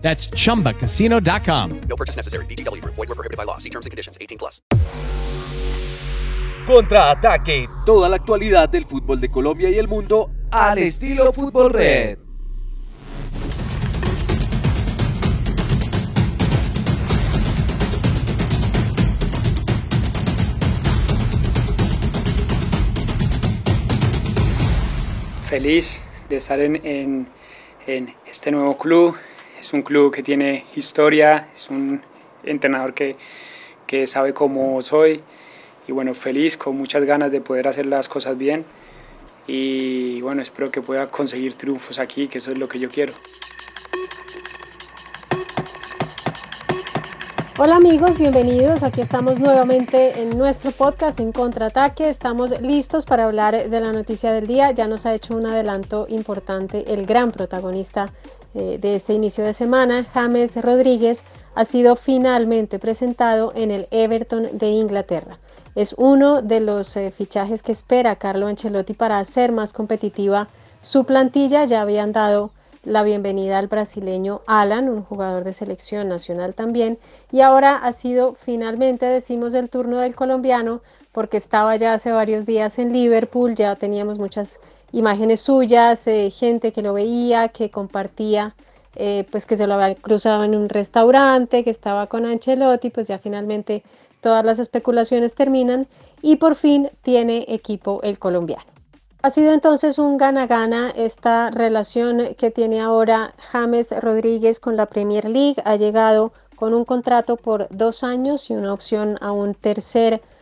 [0.00, 1.80] That's chumbacasino.com.
[1.88, 2.46] No purchase necessary.
[2.46, 2.82] BGW.
[2.84, 3.58] Void were prohibited by law.
[3.58, 4.16] See terms and conditions.
[4.20, 4.62] 18 plus.
[6.66, 7.68] Contraataque.
[7.84, 12.18] Toda la actualidad del fútbol de Colombia y el mundo al estilo Fútbol Red.
[25.48, 27.28] Feliz de estar en, en,
[27.86, 29.16] en este nuevo club.
[29.58, 32.00] Es un club que tiene historia, es un
[32.44, 33.16] entrenador que,
[33.86, 35.20] que sabe cómo soy
[35.88, 38.64] y bueno, feliz, con muchas ganas de poder hacer las cosas bien
[39.48, 43.14] y bueno, espero que pueda conseguir triunfos aquí, que eso es lo que yo quiero.
[47.60, 48.84] Hola amigos, bienvenidos.
[48.84, 52.08] Aquí estamos nuevamente en nuestro podcast en contraataque.
[52.08, 54.70] Estamos listos para hablar de la noticia del día.
[54.70, 58.12] Ya nos ha hecho un adelanto importante el gran protagonista
[58.54, 64.58] eh, de este inicio de semana, James Rodríguez, ha sido finalmente presentado en el Everton
[64.58, 65.38] de Inglaterra.
[65.74, 70.48] Es uno de los eh, fichajes que espera Carlo Ancelotti para hacer más competitiva
[70.82, 71.64] su plantilla.
[71.64, 72.50] Ya habían dado
[72.84, 76.98] la bienvenida al brasileño Alan, un jugador de selección nacional también,
[77.30, 80.80] y ahora ha sido finalmente, decimos, el turno del colombiano,
[81.12, 84.60] porque estaba ya hace varios días en Liverpool, ya teníamos muchas
[84.92, 88.54] imágenes suyas, eh, gente que lo veía, que compartía,
[88.96, 93.08] eh, pues que se lo había cruzado en un restaurante, que estaba con Ancelotti, pues
[93.08, 93.82] ya finalmente
[94.20, 95.86] todas las especulaciones terminan
[96.22, 98.64] y por fin tiene equipo el colombiano.
[99.22, 105.28] Ha sido entonces un gana-gana esta relación que tiene ahora James Rodríguez con la Premier
[105.28, 105.56] League.
[105.64, 110.37] Ha llegado con un contrato por dos años y una opción a un tercer año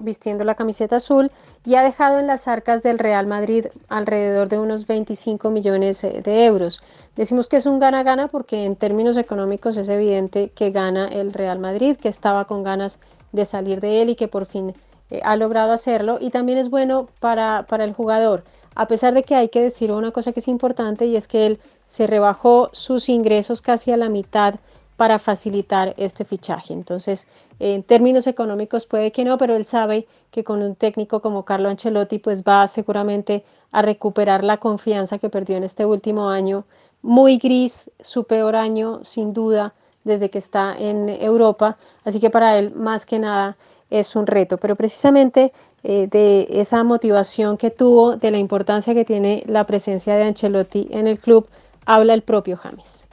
[0.00, 1.30] vistiendo la camiseta azul
[1.64, 6.44] y ha dejado en las arcas del Real Madrid alrededor de unos 25 millones de
[6.44, 6.82] euros.
[7.16, 11.58] Decimos que es un gana-gana porque en términos económicos es evidente que gana el Real
[11.58, 12.98] Madrid, que estaba con ganas
[13.32, 14.74] de salir de él y que por fin
[15.10, 18.44] eh, ha logrado hacerlo y también es bueno para, para el jugador,
[18.76, 21.46] a pesar de que hay que decir una cosa que es importante y es que
[21.46, 24.54] él se rebajó sus ingresos casi a la mitad
[24.96, 26.74] para facilitar este fichaje.
[26.74, 27.26] Entonces,
[27.60, 31.68] en términos económicos puede que no, pero él sabe que con un técnico como Carlo
[31.68, 36.64] Ancelotti, pues va seguramente a recuperar la confianza que perdió en este último año.
[37.02, 41.76] Muy gris, su peor año, sin duda, desde que está en Europa.
[42.04, 43.58] Así que para él, más que nada,
[43.90, 49.04] es un reto, pero precisamente eh, de esa motivación que tuvo, de la importancia que
[49.04, 51.46] tiene la presencia de Ancelotti en el club,
[51.84, 53.06] habla el propio James.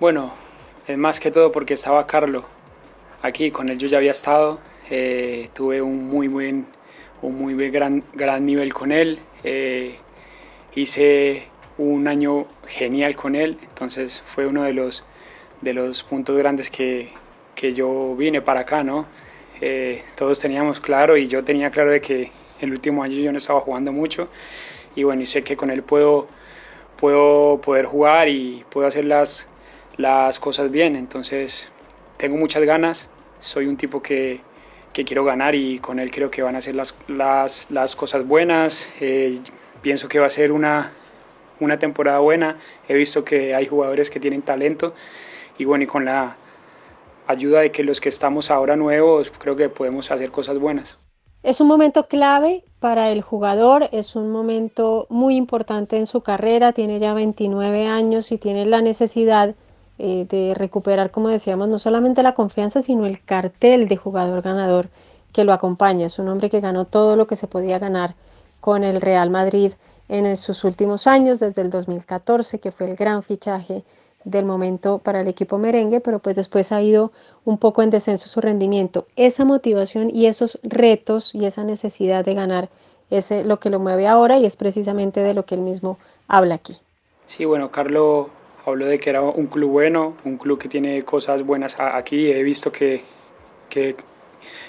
[0.00, 0.32] Bueno,
[0.88, 2.44] es más que todo porque estaba Carlo
[3.22, 4.60] aquí, con él yo ya había estado,
[4.90, 6.66] eh, tuve un muy buen,
[7.22, 9.96] un muy gran, gran nivel con él, eh,
[10.74, 11.44] hice
[11.78, 15.04] un año genial con él, entonces fue uno de los,
[15.60, 17.10] de los puntos grandes que,
[17.54, 19.06] que yo vine para acá, ¿no?
[19.60, 23.38] Eh, todos teníamos claro y yo tenía claro de que el último año yo no
[23.38, 24.28] estaba jugando mucho
[24.96, 26.26] y bueno, y sé que con él puedo,
[26.96, 29.48] puedo poder jugar y puedo hacer las,
[29.96, 31.70] las cosas bien, entonces
[32.22, 33.08] tengo muchas ganas,
[33.40, 34.42] soy un tipo que,
[34.92, 38.24] que quiero ganar y con él creo que van a hacer las, las, las cosas
[38.24, 39.40] buenas, eh,
[39.80, 40.92] pienso que va a ser una,
[41.58, 44.94] una temporada buena, he visto que hay jugadores que tienen talento
[45.58, 46.36] y bueno, y con la
[47.26, 50.98] ayuda de que los que estamos ahora nuevos, creo que podemos hacer cosas buenas.
[51.42, 56.72] Es un momento clave para el jugador, es un momento muy importante en su carrera,
[56.72, 59.56] tiene ya 29 años y tiene la necesidad
[60.04, 64.88] eh, de recuperar, como decíamos, no solamente la confianza, sino el cartel de jugador ganador
[65.32, 66.06] que lo acompaña.
[66.06, 68.16] Es un hombre que ganó todo lo que se podía ganar
[68.58, 69.74] con el Real Madrid
[70.08, 73.84] en sus últimos años, desde el 2014, que fue el gran fichaje
[74.24, 77.12] del momento para el equipo merengue, pero pues después ha ido
[77.44, 79.06] un poco en descenso su rendimiento.
[79.14, 82.70] Esa motivación y esos retos y esa necesidad de ganar
[83.08, 85.96] es eh, lo que lo mueve ahora y es precisamente de lo que él mismo
[86.26, 86.76] habla aquí.
[87.26, 88.26] Sí, bueno, Carlos
[88.64, 92.30] habló de que era un club bueno, un club que tiene cosas buenas aquí.
[92.30, 93.02] He visto que,
[93.68, 93.96] que,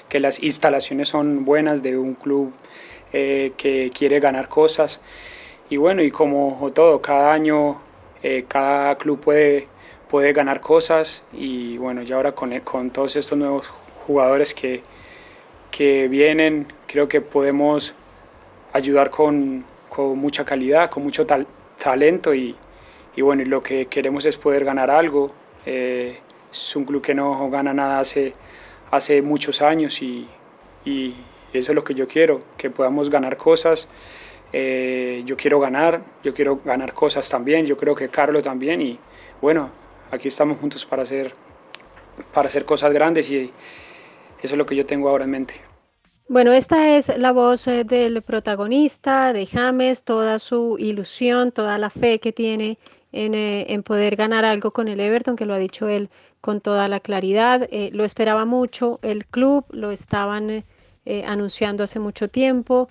[0.10, 2.54] que las instalaciones son buenas de un club
[3.12, 5.02] eh, que quiere ganar cosas.
[5.70, 7.82] Y bueno, y como todo, cada año
[8.22, 9.68] eh, cada club puede,
[10.10, 13.68] puede ganar cosas y bueno, ya ahora con, con todos estos nuevos
[14.08, 14.82] jugadores que,
[15.72, 17.96] que vienen, creo que podemos
[18.72, 21.28] ayudar con, con mucha calidad, con mucho
[21.78, 22.56] talento y,
[23.16, 25.32] y, bueno, lo que queremos es poder ganar algo.
[25.66, 26.18] Eh,
[26.52, 28.34] es un club que no gana nada hace,
[28.92, 30.28] hace muchos años y,
[30.86, 31.16] y
[31.54, 33.88] eso es lo que yo quiero, que podamos ganar cosas.
[34.56, 39.00] Eh, yo quiero ganar, yo quiero ganar cosas también, yo creo que Carlos también y
[39.42, 39.72] bueno,
[40.12, 41.34] aquí estamos juntos para hacer,
[42.32, 43.52] para hacer cosas grandes y
[44.44, 45.56] eso es lo que yo tengo ahora en mente.
[46.28, 51.90] Bueno, esta es la voz eh, del protagonista, de James, toda su ilusión, toda la
[51.90, 52.78] fe que tiene
[53.14, 56.10] en, eh, en, poder ganar algo con el Everton, que lo ha dicho él
[56.42, 57.70] con toda la claridad.
[57.72, 60.64] Eh, lo esperaba mucho el club, lo estaban
[61.26, 62.88] anunciando hace mucho tiempo,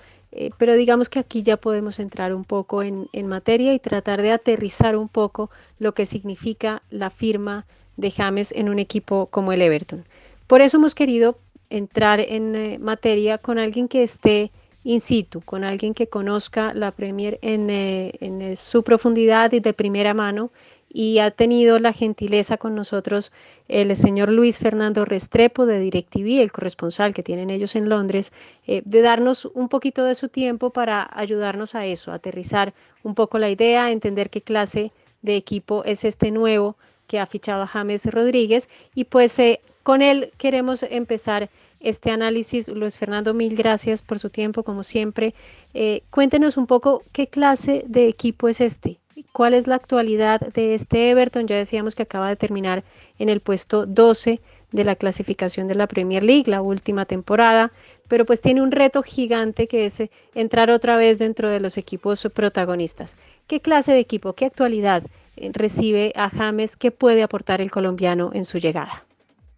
[0.59, 4.97] pero digamos que aquí ya podemos entrar un poco en, materia y tratar de aterrizar
[4.97, 7.65] un poco lo que significa la firma
[7.97, 10.05] de James en un equipo como el Everton.
[10.47, 11.39] Por eso hemos querido
[11.71, 14.53] entrar en eh, materia con alguien que esté
[14.85, 19.61] in situ, con alguien que conozca la Premier en, eh, en, eh, su profundidad y
[19.61, 20.51] de primera mano.
[20.95, 23.33] Y ha tenido la gentileza con nosotros
[23.67, 28.31] el señor Luis Fernando Restrepo de DirecTV, el corresponsal que tienen ellos en Londres,
[28.67, 32.75] de darnos un poquito de su tiempo para ayudarnos a eso, a aterrizar
[33.05, 34.93] un poco la idea, entender qué clase
[35.23, 36.77] de equipo es este nuevo
[37.07, 39.39] que ha fichado a James Rodríguez y pues
[39.83, 41.51] con él queremos empezar
[41.83, 42.69] este análisis.
[42.69, 45.35] Luis Fernando, mil gracias por su tiempo, como siempre.
[45.75, 48.99] Eh, cuéntenos un poco qué clase de equipo es este.
[49.33, 51.47] ¿Cuál es la actualidad de este Everton?
[51.47, 52.83] Ya decíamos que acaba de terminar
[53.19, 54.41] en el puesto 12
[54.71, 57.73] de la clasificación de la Premier League, la última temporada,
[58.09, 61.77] pero pues tiene un reto gigante que es eh, entrar otra vez dentro de los
[61.77, 63.17] equipos protagonistas.
[63.47, 65.03] ¿Qué clase de equipo, qué actualidad
[65.37, 66.77] eh, recibe a James?
[66.77, 69.05] ¿Qué puede aportar el colombiano en su llegada?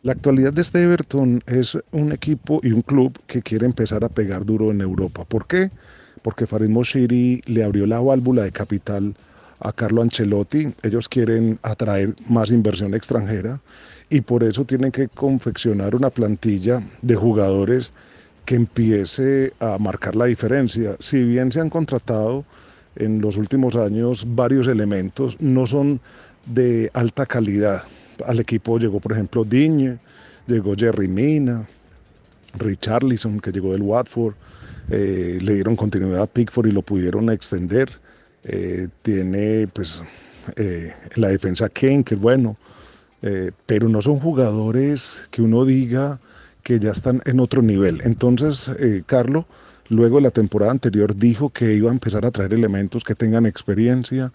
[0.05, 4.11] La actualidad de este Everton es un equipo y un club que quiere empezar a
[4.11, 5.25] pegar duro en Europa.
[5.25, 5.71] ¿Por qué?
[6.21, 9.15] Porque Farid Moshiri le abrió la válvula de capital
[9.61, 10.69] a Carlo Ancelotti.
[10.83, 13.61] Ellos quieren atraer más inversión extranjera
[14.11, 17.95] y por eso tienen que confeccionar una plantilla de jugadores
[18.45, 20.97] que empiece a marcar la diferencia.
[21.01, 22.45] Si bien se han contratado
[22.97, 25.99] en los últimos años varios elementos, no son
[26.45, 27.85] de alta calidad
[28.25, 29.99] al equipo llegó, por ejemplo, Digne,
[30.47, 31.67] llegó Jerry Mina,
[32.59, 34.35] Richarlison, que llegó del Watford,
[34.91, 37.91] eh, le dieron continuidad a Pickford y lo pudieron extender.
[38.45, 40.03] Eh, tiene, pues,
[40.57, 42.57] eh, la defensa Kane, que es bueno,
[43.65, 46.21] pero no son jugadores que uno diga
[46.63, 48.03] que ya están en otro nivel.
[48.05, 48.71] Entonces,
[49.07, 49.47] Carlos,
[49.89, 53.47] luego de la temporada anterior, dijo que iba a empezar a traer elementos que tengan
[53.47, 54.31] experiencia,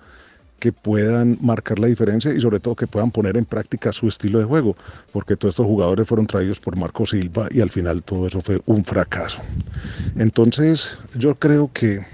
[0.59, 4.39] que puedan marcar la diferencia y sobre todo que puedan poner en práctica su estilo
[4.39, 4.75] de juego,
[5.11, 8.61] porque todos estos jugadores fueron traídos por Marco Silva y al final todo eso fue
[8.65, 9.41] un fracaso.
[10.15, 12.05] Entonces yo creo que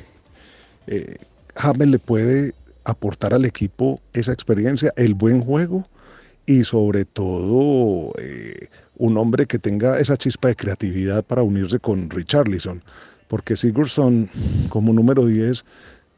[0.87, 1.17] eh,
[1.55, 2.53] James le puede
[2.83, 5.87] aportar al equipo esa experiencia, el buen juego
[6.45, 12.09] y sobre todo eh, un hombre que tenga esa chispa de creatividad para unirse con
[12.09, 12.83] Richarlison,
[13.27, 14.29] porque Sigurdsson
[14.69, 15.65] como número 10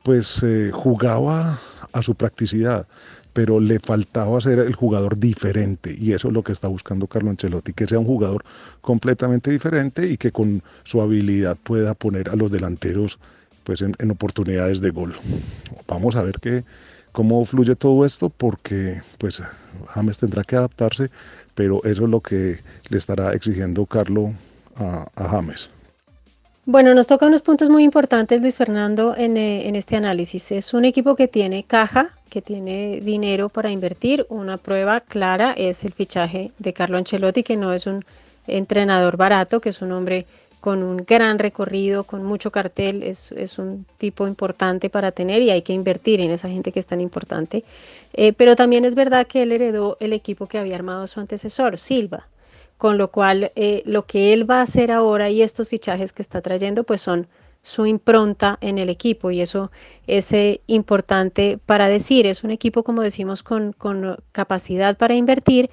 [0.08, 1.60] pues eh, jugaba
[1.92, 2.88] a su practicidad,
[3.34, 7.30] pero le faltaba ser el jugador diferente y eso es lo que está buscando Carlo
[7.30, 8.46] Ancelotti, que sea un jugador
[8.80, 13.20] completamente diferente y que con su habilidad pueda poner a los delanteros
[13.66, 15.14] pues en, oportunidades de gol.
[15.90, 16.64] Vamos a ver qué,
[17.12, 19.44] cómo fluye todo esto porque pues
[19.90, 21.12] James tendrá que adaptarse,
[21.54, 24.32] pero eso es lo que le estará exigiendo Carlo
[24.78, 25.70] a James.
[26.70, 30.52] Bueno, nos toca unos puntos muy importantes, Luis Fernando, eh, en, este análisis.
[30.52, 34.26] Es un equipo que tiene caja, que tiene dinero para invertir.
[34.28, 38.04] Una prueba clara es el fichaje de Carlo Ancelotti, que no es un
[38.48, 40.26] entrenador barato, que es un hombre
[40.60, 45.62] con un gran recorrido, con mucho cartel, es, un tipo importante para tener y hay
[45.62, 47.64] que invertir en esa gente que es tan importante.
[48.12, 51.80] Eh, pero también es verdad que él heredó el equipo que había armado su antecesor,
[51.80, 52.28] Silva
[52.78, 56.22] con lo cual eh, lo que él va a hacer ahora y estos fichajes que
[56.22, 57.28] está trayendo pues son
[57.62, 59.72] su impronta en el equipo y eso
[60.06, 63.76] es eh, importante para decir, es un equipo como decimos con,
[64.32, 65.70] capacidad para invertir,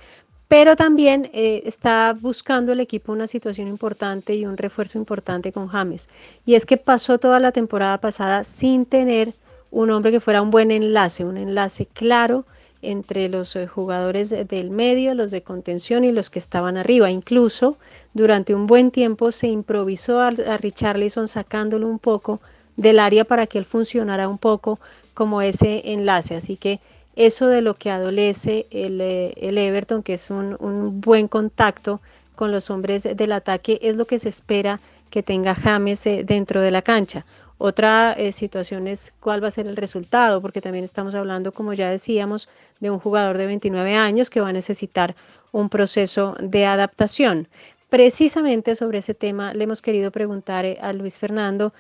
[0.49, 5.69] pero también eh, está buscando el equipo una situación importante y un refuerzo importante con
[5.69, 6.09] James.
[6.45, 9.33] Y es que pasó toda la temporada pasada sin tener
[9.71, 12.45] un hombre que fuera un buen enlace, un enlace claro
[12.91, 17.11] entre los eh, jugadores del medio, los de contención y los que estaban arriba.
[17.11, 17.77] Incluso
[18.13, 22.41] durante un buen tiempo se improvisó a, Richarlison sacándolo un poco
[22.77, 24.79] del área para que él funcionara un poco
[25.15, 26.37] como ese enlace.
[26.37, 26.81] Así que
[27.17, 32.01] eso de lo que adolece el, eh, Everton, que es un, buen contacto
[32.35, 36.61] con los hombres del ataque es lo que se espera que tenga James eh, dentro
[36.61, 37.25] de la cancha.
[37.59, 41.73] Otra eh, situación es cuál va a ser el resultado, porque también estamos hablando, como
[41.73, 42.49] ya decíamos,
[42.81, 45.15] de un jugador de 29 años que va a necesitar
[45.53, 47.49] un proceso de adaptación.
[47.89, 51.73] Precisamente sobre ese tema le hemos querido preguntar a Luis Fernando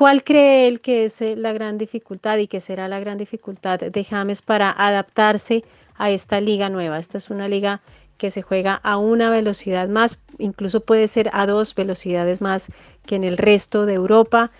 [0.00, 3.80] ¿Cuál cree él que es eh, la gran dificultad y que será la gran dificultad
[3.80, 5.62] de James para adaptarse
[5.96, 6.98] a esta liga nueva?
[6.98, 7.82] Esta es una liga
[8.16, 12.68] que se juega a una velocidad más, incluso puede ser a dos velocidades más
[13.04, 14.50] que en el resto de Europa.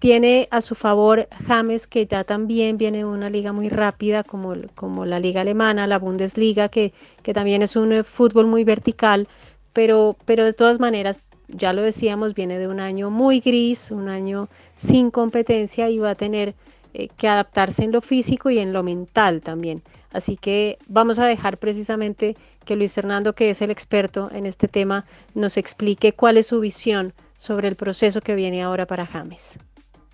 [0.00, 4.54] Tiene a su favor James, que ya también viene de una liga muy rápida como,
[4.74, 9.28] como la liga alemana, la Bundesliga, que, que también es un eh, fútbol muy vertical,
[9.74, 14.08] pero, pero de todas maneras ya lo decíamos, viene de un año muy gris, un
[14.08, 16.54] año sin competencia y va a tener
[16.94, 19.82] eh, que adaptarse en lo físico y en lo mental también.
[20.12, 24.66] Así que vamos a dejar precisamente que Luis Fernando, que es el experto en este
[24.66, 25.04] tema,
[25.34, 29.58] nos explique cuál es su visión sobre el proceso que viene ahora para James.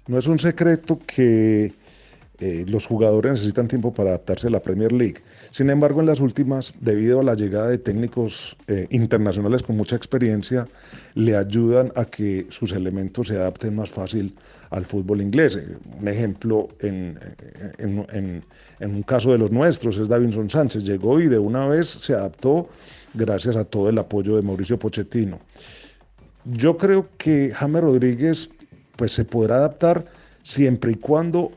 [0.06, 1.72] No es un secreto que
[2.38, 5.22] eh, los jugadores necesitan tiempo para adaptarse a la Premier League.
[5.52, 9.96] Sin embargo, en las últimas, debido a la llegada de técnicos eh, internacionales con mucha
[9.96, 10.68] experiencia,
[11.14, 14.34] le ayudan a que sus elementos se adapten más fácil
[14.68, 15.56] al fútbol inglés.
[15.56, 17.18] Eh, un ejemplo en,
[18.80, 20.84] un caso de los nuestros es Davinson Sánchez.
[20.84, 22.68] Llegó y de una vez se adaptó
[23.14, 25.40] gracias a todo el apoyo de Mauricio Pochettino.
[26.44, 28.50] Yo creo que James Rodríguez
[28.96, 30.06] pues, se podrá adaptar
[30.42, 31.52] siempre y cuando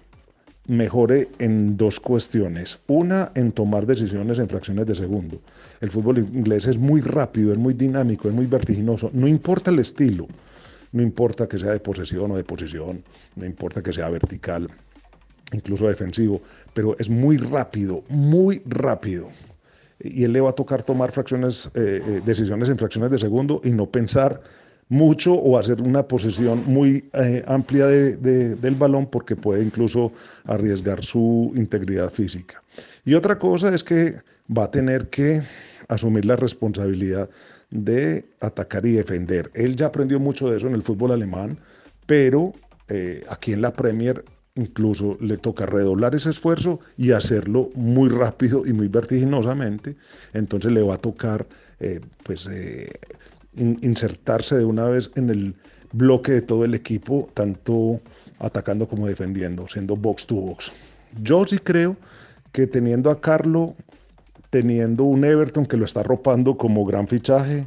[0.69, 2.79] mejore en dos cuestiones.
[2.87, 5.41] Una, en tomar decisiones en fracciones de segundo.
[5.81, 9.09] El fútbol inglés es muy rápido, es muy dinámico, es muy vertiginoso.
[9.11, 10.27] No importa el estilo,
[10.91, 13.03] no importa que sea de posesión o de posición,
[13.35, 14.69] no importa que sea vertical,
[15.51, 16.41] incluso defensivo,
[16.73, 19.29] pero es muy rápido, muy rápido.
[19.99, 23.59] Y él le va a tocar tomar fracciones, eh, eh, decisiones en fracciones de segundo
[23.63, 24.41] y no pensar
[24.89, 30.11] mucho o hacer una posesión muy eh, amplia del balón porque puede incluso
[30.45, 32.61] arriesgar su integridad física.
[33.05, 34.15] Y otra cosa es que
[34.55, 35.43] va a tener que
[35.87, 37.29] asumir la responsabilidad
[37.69, 39.51] de atacar y defender.
[39.53, 41.59] Él ya aprendió mucho de eso en el fútbol alemán,
[42.07, 42.53] pero
[42.87, 48.65] eh, aquí en la Premier incluso le toca redoblar ese esfuerzo y hacerlo muy rápido
[48.65, 49.95] y muy vertiginosamente.
[50.33, 51.45] Entonces le va a tocar
[51.79, 52.49] eh, pues
[53.55, 55.55] insertarse de una vez en el
[55.91, 57.99] bloque de todo el equipo, tanto
[58.39, 60.71] atacando como defendiendo, siendo box to box.
[61.21, 61.97] Yo sí creo
[62.51, 63.75] que teniendo a Carlo,
[64.49, 67.65] teniendo un Everton que lo está arropando como gran fichaje,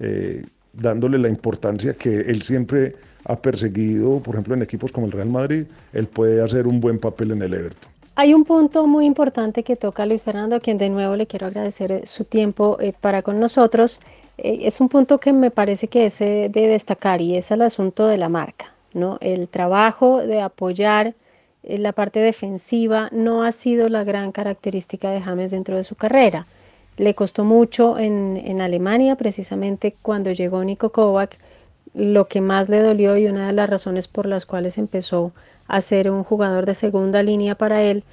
[0.00, 5.12] eh, dándole la importancia que él siempre ha perseguido, por ejemplo en equipos como el
[5.12, 7.90] Real Madrid, él puede hacer un buen papel en el Everton.
[8.20, 11.46] Hay un punto muy importante que toca Luis Fernando, a quien de nuevo le quiero
[11.46, 16.06] agradecer su tiempo eh, para con nosotros, eh, es un punto que me parece que
[16.06, 19.18] es eh, de destacar y es el asunto de la marca, ¿no?
[19.20, 21.14] El trabajo de apoyar
[21.64, 25.96] eh, la parte defensiva no ha sido la gran característica de James dentro de su
[25.96, 26.46] carrera.
[26.96, 31.36] Le costó mucho en, en Alemania, precisamente cuando llegó Nico Kovac,
[31.94, 35.32] lo que más le dolió y una de las razones por las cuales empezó
[35.66, 38.04] a ser un jugador de segunda línea para él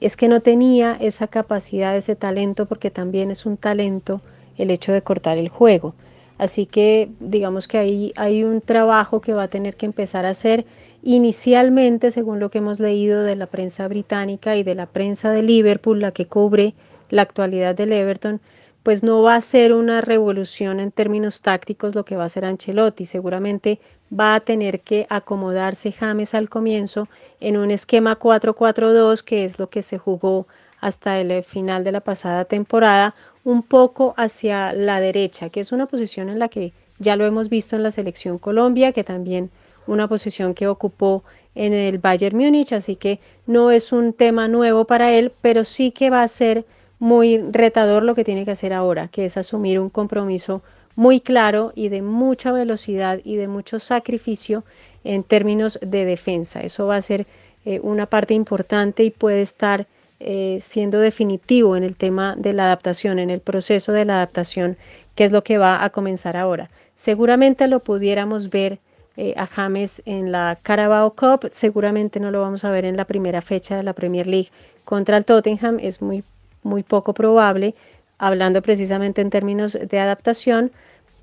[0.00, 4.20] es que no tenía esa capacidad, ese talento, porque también es un talento
[4.56, 5.94] el hecho de cortar el juego.
[6.38, 10.30] Así que digamos que ahí hay un trabajo que va a tener que empezar a
[10.30, 10.64] hacer
[11.02, 15.42] inicialmente, según lo que hemos leído de la prensa británica y de la prensa de
[15.42, 16.74] Liverpool, la que cubre
[17.10, 18.40] la actualidad del Everton,
[18.82, 22.44] pues no va a ser una revolución en términos tácticos lo que va a hacer
[22.44, 23.04] Ancelotti.
[23.04, 23.78] Seguramente
[24.12, 27.08] va a tener que acomodarse James al comienzo
[27.40, 30.46] en un esquema 4-4-2, que es lo que se jugó
[30.82, 35.86] hasta el final de la pasada temporada, un poco hacia la derecha, que es una
[35.86, 39.50] posición en la que ya lo hemos visto en la selección Colombia, que también
[39.86, 41.22] una posición que ocupó
[41.54, 45.92] en el Bayern Múnich, así que no es un tema nuevo para él, pero sí
[45.92, 46.64] que va a ser
[46.98, 50.62] muy retador lo que tiene que hacer ahora, que es asumir un compromiso
[50.96, 54.64] muy claro y de mucha velocidad y de mucho sacrificio
[55.04, 56.60] en términos de defensa.
[56.60, 57.26] Eso va a ser
[57.64, 59.86] eh, una parte importante y puede estar
[60.24, 64.76] eh, siendo definitivo en el tema de la adaptación, en el proceso de la adaptación,
[65.14, 66.70] que es lo que va a comenzar ahora.
[66.94, 68.78] Seguramente lo pudiéramos ver
[69.16, 73.04] eh, a James en la Carabao Cup, seguramente no lo vamos a ver en la
[73.04, 74.50] primera fecha de la Premier League
[74.84, 76.22] contra el Tottenham, es muy,
[76.62, 77.74] muy poco probable,
[78.18, 80.70] hablando precisamente en términos de adaptación,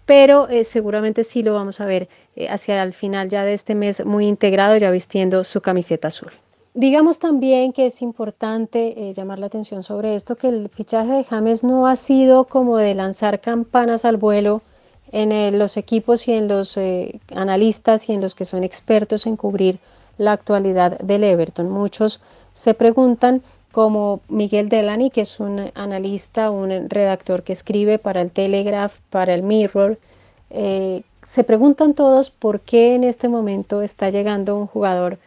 [0.05, 2.09] pero eh, seguramente sí lo vamos a ver
[2.49, 6.31] hacia el final ya de este mes muy integrado, ya vistiendo su camiseta azul.
[6.79, 11.23] Digamos también que es importante eh, llamar la atención sobre esto, que el fichaje de
[11.25, 14.61] James no ha sido como de lanzar campanas al vuelo
[15.11, 19.25] en eh, los equipos y en los eh, analistas y en los que son expertos
[19.25, 19.79] en cubrir
[20.17, 21.69] la actualidad del Everton.
[21.69, 22.21] Muchos
[22.53, 23.41] se preguntan,
[23.73, 29.33] como Miguel Delany, que es un analista, un redactor que escribe para el Telegraph, para
[29.33, 29.99] el Mirror,
[30.49, 35.19] se preguntan todos por qué en este momento está llegando un jugador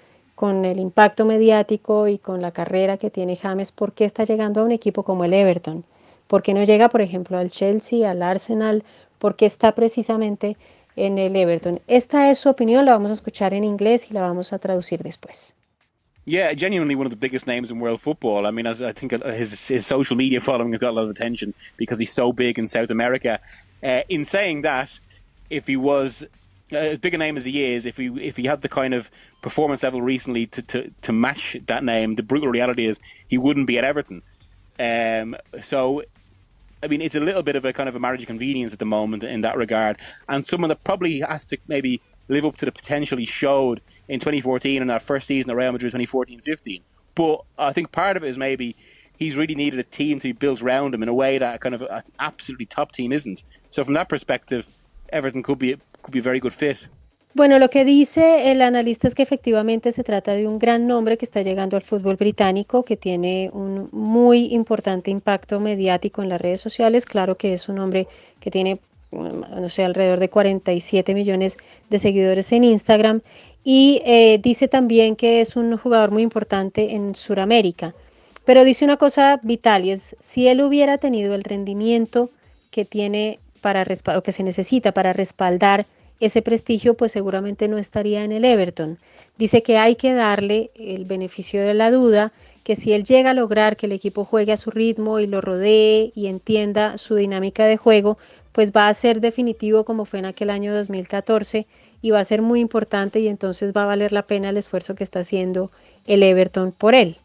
[0.43, 4.61] con el impacto mediático y con la carrera que tiene James, ¿por qué está llegando
[4.61, 5.85] a un equipo como el Everton?
[6.27, 8.83] ¿Por qué no llega, por ejemplo, al Chelsea, al Arsenal?
[9.21, 10.57] ¿Por qué está precisamente
[10.97, 11.79] en el Everton?
[11.87, 15.05] Esta es su opinión, la vamos a escuchar en inglés y la vamos a traducir
[15.05, 15.55] después.
[16.25, 18.45] Yeah, genuinely one of the biggest names in world football.
[18.45, 21.11] I mean, as I think his his social media following has got a lot of
[21.11, 23.39] attention because he's so big in South America.
[23.81, 24.91] Uh, in saying that,
[25.51, 26.27] if he was
[26.75, 29.11] as big a name as he is, if he if he had the kind of
[29.41, 33.67] performance level recently to, to, to match that name, the brutal reality is he wouldn't
[33.67, 34.23] be at Everton.
[34.79, 36.02] Um, so,
[36.83, 38.79] I mean, it's a little bit of a kind of a marriage of convenience at
[38.79, 39.99] the moment in that regard,
[40.29, 44.19] and someone that probably has to maybe live up to the potential he showed in
[44.21, 46.83] 2014 in that first season at Real Madrid 2014-15.
[47.14, 48.76] But I think part of it is maybe
[49.19, 51.75] he's really needed a team to be built around him in a way that kind
[51.75, 53.45] of an absolutely top team isn't.
[53.71, 54.69] So from that perspective,
[55.11, 56.77] Everton could be could be a very good fit.
[57.35, 61.17] Bueno, lo que dice el analista es que efectivamente se trata de un gran nombre
[61.17, 66.43] que está llegando al fútbol británico, que tiene un muy importante impacto mediático en las
[66.43, 67.07] redes sociales.
[67.07, 68.07] Claro que es un hombre
[68.39, 68.81] que tiene,
[69.11, 71.57] no sé, alrededor de 47 millones
[71.89, 73.23] de seguidores en Instagram.
[73.65, 77.95] Y eh, dice también que es un jugador muy importante en Sudamérica.
[78.45, 82.29] Pero dice una cosa vital y es, si él hubiera tenido el rendimiento
[82.71, 83.87] que tiene para
[84.19, 85.87] o que se necesita para respaldar
[86.21, 88.99] ese prestigio, pues seguramente no estaría en el Everton.
[89.38, 93.35] Dice que hay que darle el beneficio de la duda, que si él llega a
[93.35, 97.64] lograr que el equipo juegue a su ritmo y lo rodee y entienda su dinámica
[97.66, 98.19] de juego,
[98.52, 101.66] pues va a ser definitivo como fue en aquel año 2014
[102.02, 104.94] y va a ser muy importante y entonces va a valer la pena el esfuerzo
[104.94, 105.70] que está haciendo
[106.07, 107.16] el Everton por él.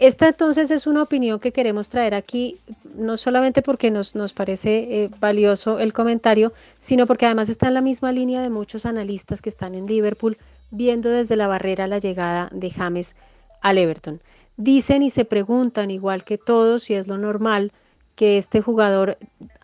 [0.00, 2.56] Esta entonces es una opinión que queremos traer aquí,
[2.96, 7.74] no solamente porque nos, nos parece eh, valioso el comentario, sino porque además está en
[7.74, 10.38] la misma línea de muchos analistas que están en Liverpool
[10.70, 13.14] viendo desde la barrera la llegada de James
[13.60, 14.22] al Everton.
[14.56, 17.70] Dicen y se preguntan, igual que todos, si es lo normal,
[18.14, 19.16] que este jugador,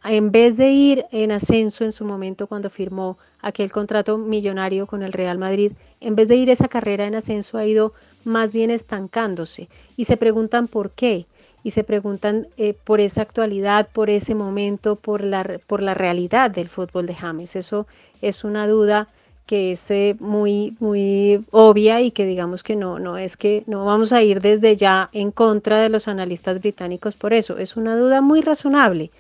[0.05, 5.03] en vez de ir en ascenso en su momento cuando firmó aquel contrato millonario con
[5.03, 7.93] el Real Madrid, en vez de ir esa carrera en ascenso ha ido
[8.25, 9.69] más bien estancándose.
[9.97, 11.27] Y se preguntan por qué.
[11.63, 16.51] Y se preguntan eh, por esa actualidad, por ese momento, por la, por la realidad
[16.51, 17.57] del fútbol de James.
[17.57, 17.89] Eso
[18.23, 19.09] es una duda
[19.47, 23.85] que es eh, muy, muy obvia y que digamos que no, no es que no
[23.85, 27.57] vamos a ir desde ya en contra de los analistas británicos por eso.
[27.57, 29.11] Es una duda muy razonable.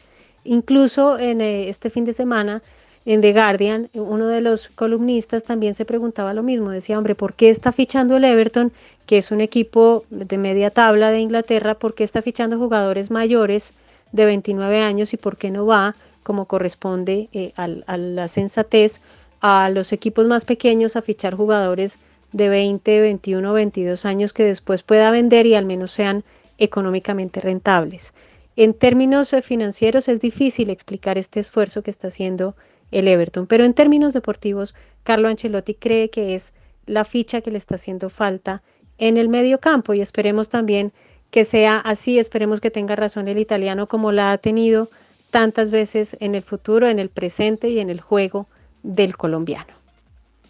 [0.44, 2.62] Incluso en eh, este fin de semana
[3.04, 7.34] en The Guardian, uno de los columnistas también se preguntaba lo mismo, decía, hombre, ¿por
[7.34, 8.72] qué está fichando el Everton,
[9.06, 13.74] que es un equipo de media tabla de Inglaterra, por qué está fichando jugadores mayores
[14.10, 19.00] de 29 años y por qué no va, como corresponde eh, a la sensatez,
[19.48, 22.00] a los equipos más pequeños a fichar jugadores
[22.32, 26.24] de 20, 21, 22 años que después pueda vender y al menos sean
[26.58, 28.12] económicamente rentables.
[28.56, 32.56] En términos eh, financieros es difícil explicar este esfuerzo que está haciendo
[32.90, 36.52] el Everton, pero en términos deportivos, Carlo Ancelotti cree que es
[36.86, 38.64] la ficha que le está haciendo falta
[38.98, 40.92] en el medio campo y esperemos también
[41.30, 44.88] que sea así, esperemos que tenga razón el italiano como la ha tenido
[45.30, 48.48] tantas veces en el futuro, en el presente y en el juego
[48.86, 49.74] del colombiano.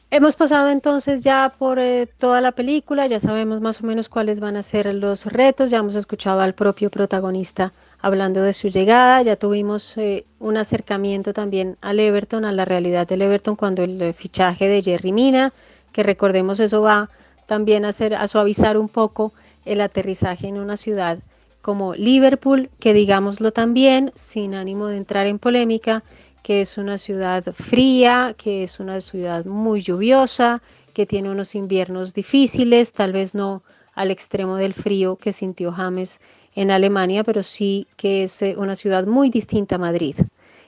[0.08, 4.38] Hemos pasado entonces ya por eh, toda la película, ya sabemos más o menos cuáles
[4.38, 9.20] van a ser los retos, ya hemos escuchado al propio protagonista hablando de su llegada,
[9.22, 14.00] ya tuvimos eh, un acercamiento también al Everton, a la realidad del Everton cuando el
[14.00, 15.52] eh, fichaje de Jerry Mina,
[15.92, 17.10] que recordemos eso va
[17.46, 19.32] también a, hacer, a suavizar un poco
[19.64, 21.18] el aterrizaje en una ciudad
[21.62, 26.04] como Liverpool, que digámoslo también, sin ánimo de entrar en polémica,
[26.46, 30.62] que es una ciudad fría, que es una ciudad muy lluviosa,
[30.94, 33.64] que tiene unos inviernos difíciles, tal vez no
[33.96, 36.20] al extremo del frío que sintió James
[36.54, 40.14] en Alemania, pero sí que es eh, una ciudad muy distinta a Madrid.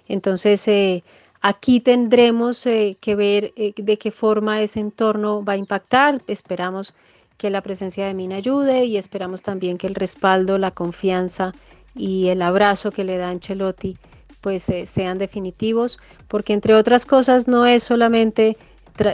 [0.09, 1.05] Entonces, eh,
[1.43, 6.21] aquí tendremos eh, que ver de qué forma ese entorno va a impactar.
[6.27, 6.93] Esperamos
[7.37, 11.53] que la presencia de Mina ayude y esperamos también que el respaldo, la confianza
[11.95, 13.97] y el abrazo que le da Ancelotti
[14.41, 15.99] pues eh, sean definitivos,
[16.29, 18.57] porque entre otras cosas no es solamente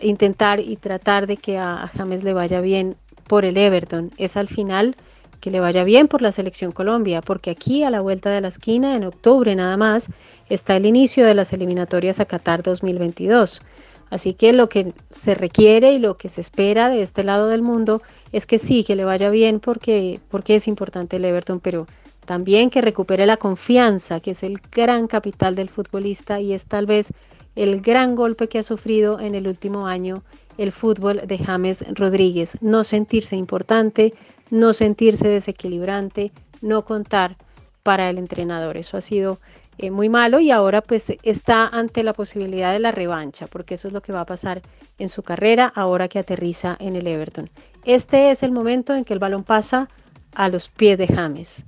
[0.02, 2.96] intentar y tratar de que a, James le vaya bien
[3.28, 4.96] por el Everton, es al final
[5.40, 8.48] que le vaya bien por la selección Colombia, porque aquí a la vuelta de la
[8.48, 10.10] esquina, en octubre nada más,
[10.48, 13.60] está el inicio de las eliminatorias a Qatar 2022.
[14.08, 17.62] Así que lo que se requiere y lo que se espera de este lado del
[17.62, 18.00] mundo
[18.32, 21.87] es que sí, que le vaya bien porque, porque es importante el Everton, pero
[22.24, 26.87] también que recupere la confianza, que es el gran capital del futbolista y es tal
[26.87, 27.12] vez
[27.56, 30.22] el gran golpe que ha sufrido en el último año
[30.58, 32.56] el fútbol de James Rodríguez.
[32.60, 34.14] No sentirse importante,
[34.50, 37.37] no sentirse desequilibrante, no contar
[37.82, 38.76] para el entrenador.
[38.76, 39.38] Eso ha sido
[39.78, 43.88] eh, muy malo y ahora pues está ante la posibilidad de la revancha, porque eso
[43.88, 44.62] es lo que va a pasar
[44.98, 47.50] en su carrera ahora que aterriza en el Everton.
[47.84, 49.88] Este es el momento en que el balón pasa
[50.34, 51.64] a los pies de James.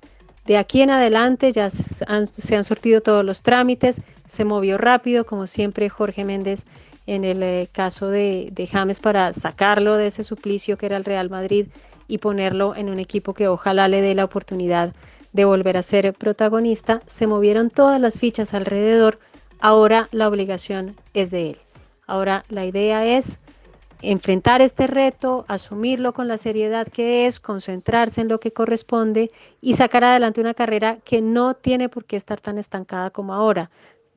[0.46, 5.46] De aquí en adelante ya se han, sortido todos los trámites, se movió rápido, como
[5.46, 6.66] siempre Jorge Méndez
[7.06, 11.04] en el eh, caso de, de James para sacarlo de ese suplicio que era el
[11.04, 11.66] Real Madrid
[12.08, 14.92] y ponerlo en un equipo que ojalá le dé la oportunidad
[15.32, 19.18] de volver a ser protagonista, se movieron todas las fichas alrededor,
[19.60, 21.58] ahora la obligación es de él.
[22.06, 23.40] Ahora la idea es
[24.02, 29.30] enfrentar este reto, asumirlo con la seriedad que es, concentrarse en lo que corresponde
[29.60, 33.70] y sacar adelante una carrera que no tiene por qué estar tan estancada como ahora.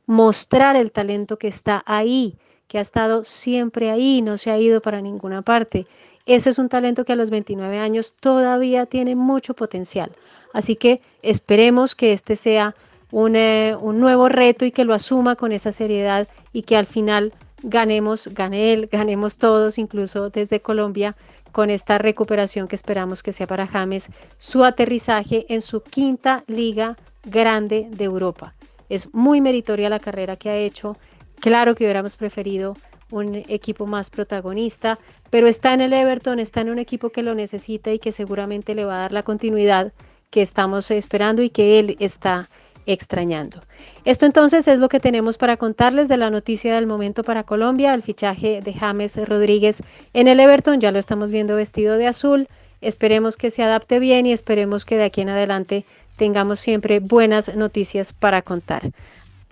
[0.05, 2.35] Mostrar el talento que está ahí,
[2.67, 5.87] que ha estado siempre ahí, no se ha ido para ninguna parte.
[6.25, 10.11] Ese es un talento que a los 29 años todavía tiene mucho potencial.
[10.53, 12.75] Así que esperemos que este sea
[13.11, 16.85] un, eh, un nuevo reto y que lo asuma con esa seriedad y que al
[16.85, 21.15] final ganemos, gane él, ganemos todos, incluso desde Colombia,
[21.51, 26.97] con esta recuperación que esperamos que sea para James, su aterrizaje en su quinta liga
[27.23, 28.53] grande de Europa.
[28.89, 30.97] Es muy meritoria la carrera que ha hecho.
[31.39, 32.75] Claro que hubiéramos preferido
[33.11, 37.33] un equipo más protagonista, pero está en el Everton, está en un equipo que lo
[37.33, 39.93] necesita y que seguramente le va a dar la continuidad
[40.29, 42.49] que estamos esperando y que él está
[42.91, 43.61] extrañando.
[44.03, 47.93] Esto entonces es lo que tenemos para contarles de la noticia del momento para Colombia,
[47.93, 52.47] el fichaje de James Rodríguez en el Everton, ya lo estamos viendo vestido de azul,
[52.81, 55.85] esperemos que se adapte bien y esperemos que de aquí en adelante
[56.17, 58.91] tengamos siempre buenas noticias para contar.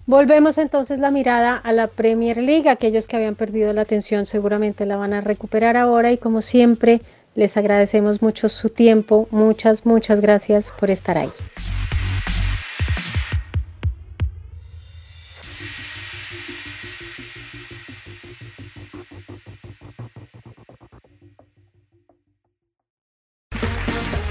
[0.08, 2.70] Volvemos entonces la mirada a la Premier League.
[2.70, 7.02] Aquellos que habían perdido la atención seguramente la van a recuperar ahora y como siempre
[7.36, 9.28] les agradecemos mucho su tiempo.
[9.32, 11.30] Muchas, muchas gracias por estar ahí.